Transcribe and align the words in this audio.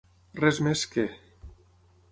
Res 0.43 0.61
més 0.67 0.81
que. 0.95 1.05